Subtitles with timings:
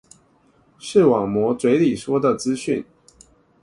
[0.79, 2.83] 視網膜嘴裡說的資訊